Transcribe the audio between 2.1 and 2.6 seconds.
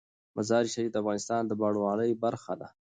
برخه